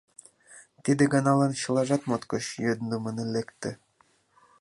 Тиде 0.83 1.03
ганалан 1.13 1.51
чылажат 1.61 2.01
моткоч 2.09 2.45
йӧндымын 2.63 3.17
лекте. 3.33 3.71